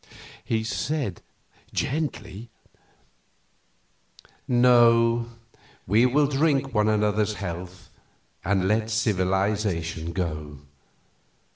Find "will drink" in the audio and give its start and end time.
6.07-6.73